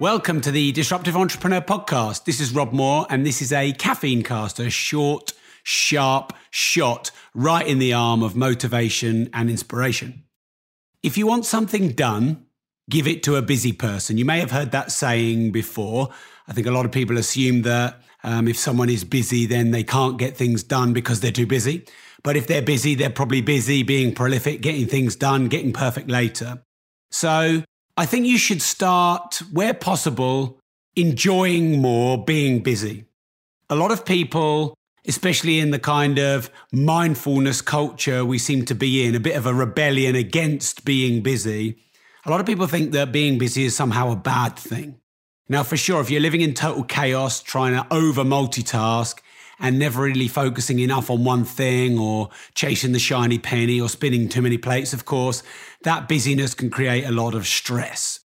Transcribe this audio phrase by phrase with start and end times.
[0.00, 2.22] Welcome to the Disruptive Entrepreneur Podcast.
[2.22, 5.32] This is Rob Moore, and this is a caffeine cast, a short,
[5.64, 10.22] sharp shot right in the arm of motivation and inspiration.
[11.02, 12.46] If you want something done,
[12.88, 14.18] give it to a busy person.
[14.18, 16.10] You may have heard that saying before.
[16.46, 19.82] I think a lot of people assume that um, if someone is busy, then they
[19.82, 21.84] can't get things done because they're too busy.
[22.22, 26.62] But if they're busy, they're probably busy being prolific, getting things done, getting perfect later.
[27.10, 27.64] So
[27.98, 30.60] I think you should start, where possible,
[30.94, 33.06] enjoying more being busy.
[33.70, 39.04] A lot of people, especially in the kind of mindfulness culture we seem to be
[39.04, 41.76] in, a bit of a rebellion against being busy,
[42.24, 45.00] a lot of people think that being busy is somehow a bad thing.
[45.48, 49.18] Now, for sure, if you're living in total chaos, trying to over multitask,
[49.60, 54.28] and never really focusing enough on one thing or chasing the shiny penny or spinning
[54.28, 55.42] too many plates, of course,
[55.82, 58.20] that busyness can create a lot of stress.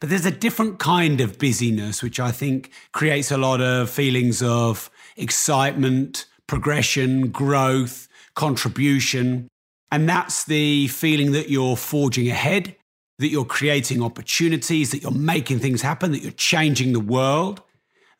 [0.00, 4.42] But there's a different kind of busyness, which I think creates a lot of feelings
[4.42, 9.48] of excitement, progression, growth, contribution.
[9.90, 12.76] And that's the feeling that you're forging ahead,
[13.18, 17.62] that you're creating opportunities, that you're making things happen, that you're changing the world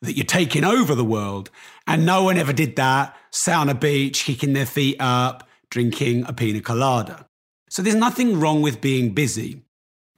[0.01, 1.49] that you're taking over the world.
[1.87, 3.15] And no one ever did that.
[3.31, 7.27] Sat on a beach, kicking their feet up, drinking a pina colada.
[7.69, 9.63] So there's nothing wrong with being busy.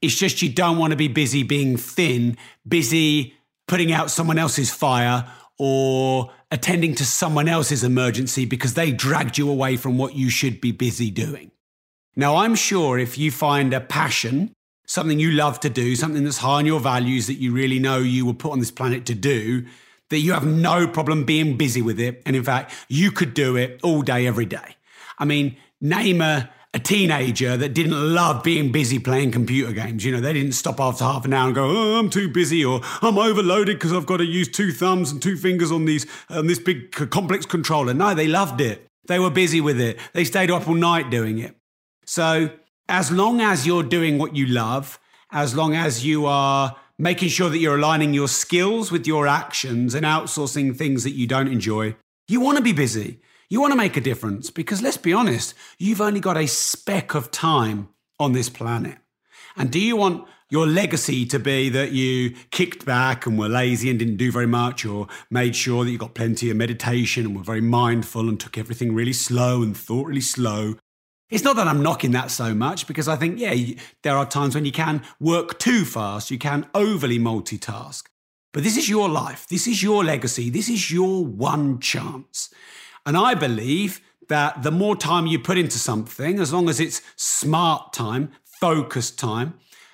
[0.02, 3.36] It's just you don't want to be busy being thin, busy
[3.68, 9.50] putting out someone else's fire or attending to someone else's emergency because they dragged you
[9.50, 11.52] away from what you should be busy doing.
[12.16, 14.54] Now, I'm sure if you find a passion
[14.92, 18.00] something you love to do, something that's high on your values that you really know
[18.00, 19.66] you were put on this planet to do,
[20.10, 22.22] that you have no problem being busy with it.
[22.26, 24.76] And in fact, you could do it all day, every day.
[25.18, 30.04] I mean, name a, a teenager that didn't love being busy playing computer games.
[30.04, 32.66] You know, they didn't stop after half an hour and go, "Oh, I'm too busy,"
[32.66, 36.06] or "I'm overloaded because I've got to use two thumbs and two fingers on these
[36.30, 38.86] on this big complex controller." No, they loved it.
[39.08, 39.98] They were busy with it.
[40.12, 41.56] They stayed up all night doing it.
[42.06, 42.50] So
[42.92, 45.00] as long as you're doing what you love,
[45.32, 49.96] as long as you are making sure that you're aligning your skills with your actions
[49.96, 51.96] and outsourcing things that you don't enjoy,
[52.28, 53.22] you want to be busy.
[53.50, 57.16] You want to make a difference because let's be honest, you've only got a speck
[57.16, 57.88] of time
[58.20, 58.98] on this planet.
[59.56, 63.90] And do you want your legacy to be that you kicked back and were lazy
[63.90, 67.38] and didn't do very much, or made sure that you got plenty of meditation and
[67.38, 70.76] were very mindful and took everything really slow and thought really slow,
[71.32, 73.56] it's not that I'm knocking that so much because I think, yeah,
[74.04, 78.04] there are times when you can work too fast, you can overly multitask.
[78.54, 82.54] But this is your life, this is your legacy, this is your one chance.
[83.06, 87.02] And I believe that the more time you put into something, as long as it's
[87.16, 89.54] smart time, focused time,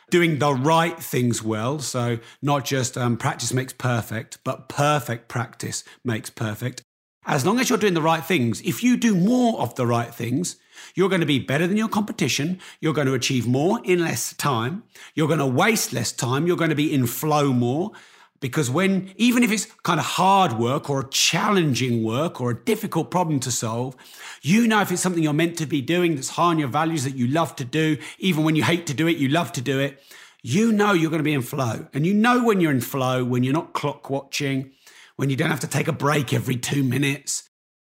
[0.10, 1.80] doing the right things well.
[1.80, 6.82] So, not just um, practice makes perfect, but perfect practice makes perfect.
[7.26, 10.14] As long as you're doing the right things, if you do more of the right
[10.14, 10.56] things,
[10.96, 12.60] you're going to be better than your competition.
[12.80, 14.84] You're going to achieve more in less time.
[15.16, 16.48] You're going to waste less time.
[16.48, 17.92] You're going to be in flow more.
[18.40, 23.10] Because when, even if it's kind of hard work or challenging work or a difficult
[23.10, 23.96] problem to solve,
[24.44, 27.04] you know if it's something you're meant to be doing that's high on your values
[27.04, 29.62] that you love to do, even when you hate to do it, you love to
[29.62, 30.04] do it,
[30.44, 31.88] you know you're going to be in flow.
[31.94, 34.72] And you know when you're in flow, when you're not clock watching,
[35.16, 37.47] when you don't have to take a break every two minutes,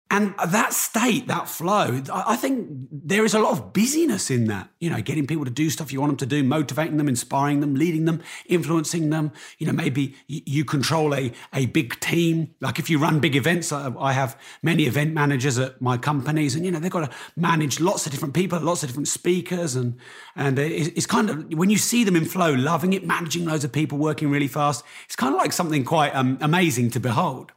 [0.09, 4.69] and that state, that flow, I think there is a lot of busyness in that.
[4.79, 7.59] You know, getting people to do stuff you want them to do, motivating them, inspiring
[7.59, 9.34] them, leading them, influencing them.
[9.57, 12.56] You know, maybe you control a, a big team.
[12.62, 16.64] Like if you run big events, I have many event managers at my companies, and
[16.64, 19.97] you know they've got to manage lots of different people, lots of different speakers, and
[20.37, 23.73] and it's kind of when you see them in flow, loving it, managing loads of
[23.73, 24.85] people, working really fast.
[25.05, 27.52] It's kind of like something quite um, amazing to behold.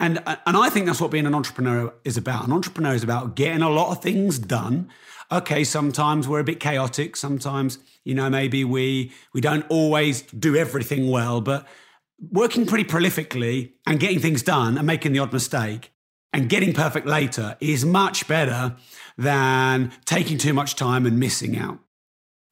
[0.00, 2.46] And, and I think that's what being an entrepreneur is about.
[2.46, 4.90] An entrepreneur is about getting a lot of things done.
[5.30, 7.16] Okay, sometimes we're a bit chaotic.
[7.16, 11.66] Sometimes, you know, maybe we we don't always do everything well, but
[12.30, 15.92] working pretty prolifically and getting things done and making the odd mistake
[16.32, 18.76] and getting perfect later is much better
[19.16, 21.78] than taking too much time and missing out.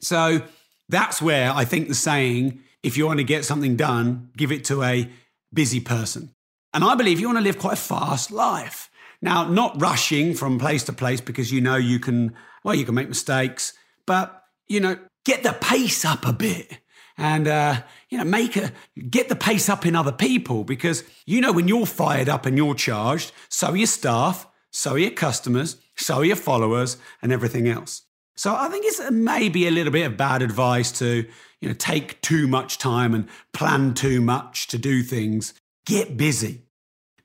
[0.00, 0.42] So
[0.88, 4.64] that's where I think the saying, if you want to get something done, give it
[4.66, 5.10] to a
[5.52, 6.34] busy person.
[6.76, 8.90] And I believe you want to live quite a fast life.
[9.22, 12.34] Now, not rushing from place to place because you know you can,
[12.64, 13.72] well, you can make mistakes,
[14.06, 16.80] but, you know, get the pace up a bit
[17.16, 17.80] and uh,
[18.10, 18.72] you know make a
[19.08, 22.58] get the pace up in other people because you know when you're fired up and
[22.58, 27.32] you're charged so are your staff so are your customers so are your followers and
[27.32, 28.02] everything else.
[28.36, 31.24] So i think it's maybe a little bit of bad advice to
[31.62, 35.54] you know take too much time and plan too much to do things.
[35.86, 36.65] Get busy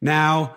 [0.02, 0.56] now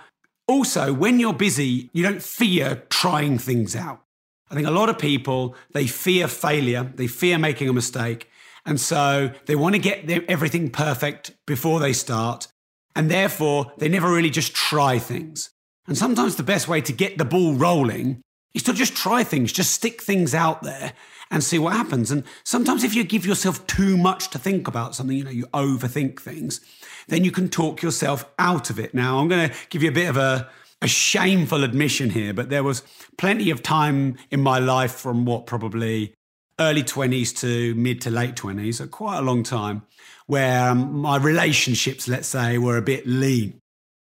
[0.48, 4.04] also when you're busy you don't fear trying things out
[4.50, 8.30] I think a lot of people, they fear failure, they fear making a mistake,
[8.64, 12.48] and so they want to get their, everything perfect before they start.
[12.94, 15.50] And therefore, they never really just try things.
[15.86, 18.22] And sometimes the best way to get the ball rolling
[18.54, 20.92] is to just try things, just stick things out there
[21.30, 22.10] and see what happens.
[22.10, 25.46] And sometimes if you give yourself too much to think about something, you know, you
[25.46, 26.60] overthink things,
[27.08, 28.94] then you can talk yourself out of it.
[28.94, 30.48] Now, I'm going to give you a bit of a,
[30.80, 32.82] a shameful admission here, but there was
[33.18, 36.14] plenty of time in my life from what probably
[36.60, 39.82] early 20s to mid to late 20s, so quite a long time,
[40.26, 43.58] where um, my relationships, let's say, were a bit lean.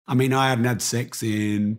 [0.07, 1.79] I mean, I hadn't had sex in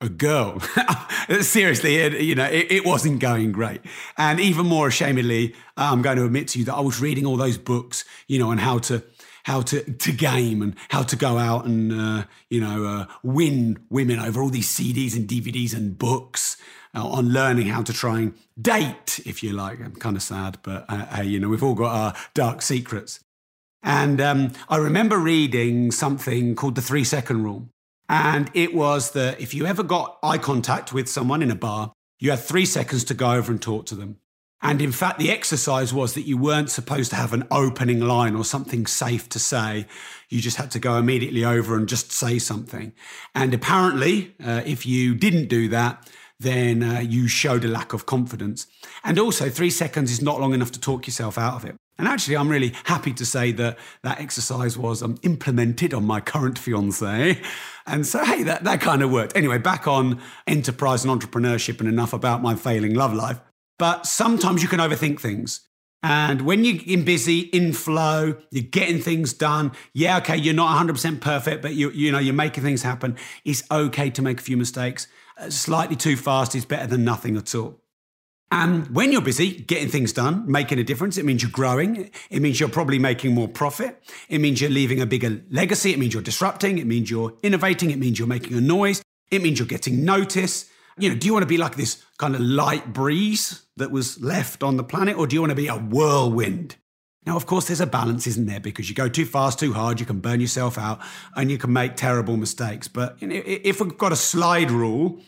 [0.00, 0.60] a girl.
[1.40, 3.80] Seriously, it, you know, it, it, wasn't going great.
[4.16, 7.36] And even more ashamedly, I'm going to admit to you that I was reading all
[7.36, 9.02] those books, you know, on how to
[9.44, 13.78] how to to game and how to go out and uh, you know uh, win
[13.88, 16.56] women over all these CDs and DVDs and books
[16.94, 19.80] uh, on learning how to try and date, if you like.
[19.80, 23.20] I'm kind of sad, but uh, hey, you know, we've all got our dark secrets.
[23.82, 27.68] And um, I remember reading something called the three second rule.
[28.10, 31.92] And it was that if you ever got eye contact with someone in a bar,
[32.18, 34.16] you had three seconds to go over and talk to them.
[34.60, 38.34] And in fact, the exercise was that you weren't supposed to have an opening line
[38.34, 39.86] or something safe to say.
[40.28, 42.92] You just had to go immediately over and just say something.
[43.32, 46.10] And apparently, uh, if you didn't do that,
[46.40, 48.66] then uh, you showed a lack of confidence.
[49.04, 51.76] And also, three seconds is not long enough to talk yourself out of it.
[52.00, 56.20] And actually, I'm really happy to say that that exercise was um, implemented on my
[56.20, 57.40] current fiance.
[57.90, 59.36] And so, hey, that, that kind of worked.
[59.36, 63.40] Anyway, back on enterprise and entrepreneurship and enough about my failing love life.
[63.78, 65.66] But sometimes you can overthink things.
[66.02, 69.72] And when you're in busy, in flow, you're getting things done.
[69.92, 73.16] Yeah, okay, you're not 100% perfect, but you, you know, you're making things happen.
[73.44, 75.06] It's okay to make a few mistakes
[75.40, 77.80] uh, slightly too fast is better than nothing at all.
[78.52, 82.10] And when you're busy getting things done, making a difference, it means you're growing.
[82.30, 84.02] It means you're probably making more profit.
[84.28, 85.92] It means you're leaving a bigger legacy.
[85.92, 86.78] It means you're disrupting.
[86.78, 87.90] It means you're innovating.
[87.90, 89.02] It means you're making a noise.
[89.30, 90.68] It means you're getting notice.
[90.98, 94.20] You know, do you want to be like this kind of light breeze that was
[94.20, 96.76] left on the planet, or do you want to be a whirlwind?
[97.26, 98.60] Now, of course, there's a balance, isn't there?
[98.60, 101.00] Because you go too fast, too hard, you can burn yourself out
[101.36, 102.88] and you can make terrible mistakes.
[102.88, 105.20] But you know, if we've got a slide rule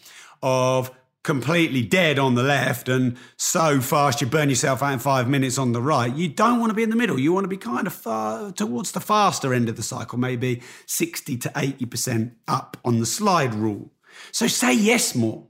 [0.42, 0.90] of
[1.22, 5.56] completely dead on the left and so fast you burn yourself out in five minutes
[5.56, 7.18] on the right, you don't want to be in the middle.
[7.18, 10.62] You want to be kind of far towards the faster end of the cycle, maybe
[10.86, 13.92] 60 to 80% up on the slide rule.
[14.32, 15.46] So say yes more.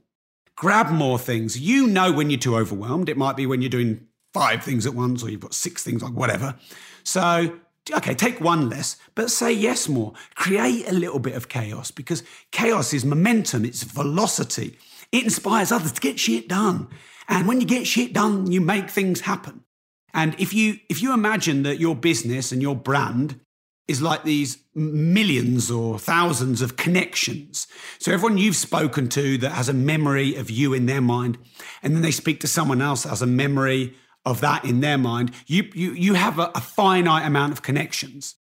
[0.55, 1.59] Grab more things.
[1.59, 3.09] You know when you're too overwhelmed.
[3.09, 6.03] It might be when you're doing five things at once or you've got six things,
[6.03, 6.55] like whatever.
[7.03, 7.57] So,
[7.91, 10.13] okay, take one less, but say yes more.
[10.35, 14.77] Create a little bit of chaos because chaos is momentum, it's velocity.
[15.13, 16.89] It inspires others to get shit done.
[17.29, 19.63] And when you get shit done, you make things happen.
[20.13, 23.39] And if you if you imagine that your business and your brand
[23.87, 27.67] is like these millions or thousands of connections.
[27.99, 31.37] So everyone you've spoken to that has a memory of you in their mind,
[31.81, 34.97] and then they speak to someone else that has a memory of that in their
[34.97, 38.35] mind, you, you, you have a, a finite amount of connections.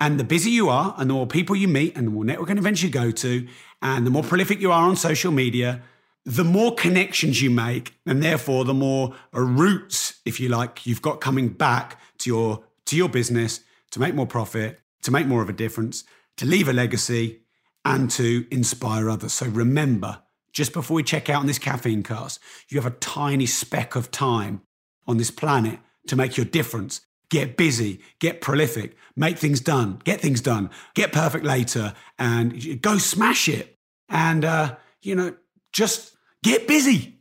[0.00, 2.58] And the busier you are, and the more people you meet, and the more networking
[2.58, 3.46] events you go to,
[3.80, 5.80] and the more prolific you are on social media,
[6.24, 11.20] the more connections you make, and therefore the more roots, if you like, you've got
[11.20, 13.60] coming back to your to your business
[13.90, 16.04] to make more profit, to make more of a difference,
[16.36, 17.40] to leave a legacy,
[17.84, 19.32] and to inspire others.
[19.32, 22.38] So remember, just before we check out on this caffeine cast,
[22.68, 24.62] you have a tiny speck of time
[25.06, 27.00] on this planet to make your difference.
[27.30, 32.98] Get busy, get prolific, make things done, get things done, get perfect later, and go
[32.98, 33.78] smash it.
[34.08, 35.34] And, uh, you know,
[35.72, 37.18] just get busy.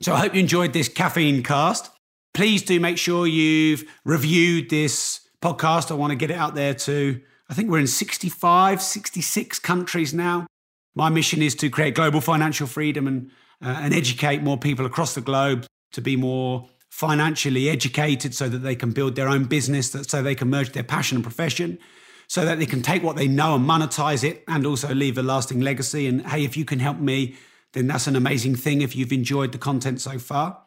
[0.00, 1.90] So I hope you enjoyed this caffeine cast.
[2.34, 5.90] Please do make sure you've reviewed this podcast.
[5.90, 10.14] I want to get it out there to, I think we're in 65, 66 countries
[10.14, 10.46] now.
[10.94, 13.30] My mission is to create global financial freedom and,
[13.62, 18.58] uh, and educate more people across the globe to be more financially educated so that
[18.58, 21.78] they can build their own business, so they can merge their passion and profession,
[22.26, 25.22] so that they can take what they know and monetize it and also leave a
[25.22, 26.06] lasting legacy.
[26.06, 27.36] And hey, if you can help me,
[27.72, 30.62] then that's an amazing thing if you've enjoyed the content so far.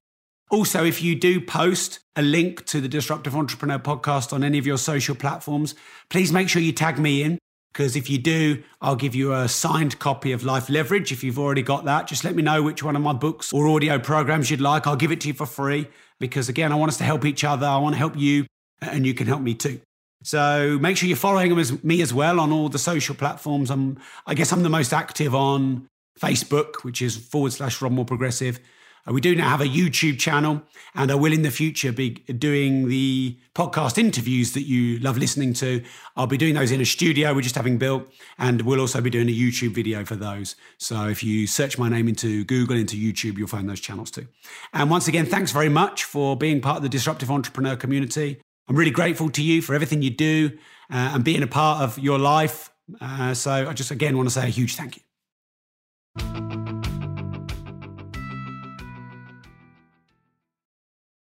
[0.50, 4.68] Also, if you do post a link to the Disruptive Entrepreneur podcast on any of
[4.68, 5.76] your social platforms,
[6.10, 7.38] please make sure you tag me in
[7.74, 11.12] because if you do, I'll give you a signed copy of Life Leverage.
[11.12, 13.68] If you've already got that, just let me know which one of my books or
[13.68, 14.88] audio programs you'd like.
[14.88, 15.88] I'll give it to you for free
[16.20, 17.66] because, again, I want us to help each other.
[17.66, 18.46] I want to help you,
[18.82, 19.80] and you can help me too.
[20.24, 23.72] So make sure you're following me as well on all the social platforms.
[23.72, 25.88] I'm, I guess I'm the most active on
[26.20, 28.60] Facebook, which is forward slash Rob Moore Progressive.
[29.08, 30.62] Uh, we do now have a YouTube channel,
[30.94, 35.54] and I will in the future be doing the podcast interviews that you love listening
[35.56, 35.84] to.
[36.16, 38.04] I'll be doing those in a studio we're just having built,
[38.38, 40.56] and we'll also be doing a YouTube video for those.
[40.78, 44.28] So if you search my name into Google, into YouTube, you'll find those channels too.
[44.74, 48.40] And once again, thanks very much for being part of the disruptive entrepreneur community.
[48.68, 50.58] I'm really grateful to you for everything you do
[50.92, 52.70] uh, and being a part of your life.
[53.00, 55.04] Uh, so I just again want to say a huge thank you.